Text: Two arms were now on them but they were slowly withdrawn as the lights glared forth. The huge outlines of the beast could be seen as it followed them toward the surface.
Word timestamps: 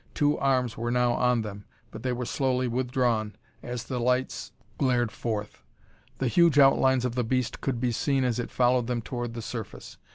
Two 0.15 0.35
arms 0.39 0.75
were 0.79 0.89
now 0.89 1.13
on 1.13 1.43
them 1.43 1.63
but 1.91 2.01
they 2.01 2.11
were 2.11 2.25
slowly 2.25 2.67
withdrawn 2.67 3.35
as 3.61 3.83
the 3.83 3.99
lights 3.99 4.51
glared 4.79 5.11
forth. 5.11 5.61
The 6.17 6.27
huge 6.27 6.57
outlines 6.57 7.05
of 7.05 7.13
the 7.13 7.23
beast 7.23 7.61
could 7.61 7.79
be 7.79 7.91
seen 7.91 8.23
as 8.23 8.39
it 8.39 8.49
followed 8.49 8.87
them 8.87 9.03
toward 9.03 9.35
the 9.35 9.43
surface. 9.43 9.97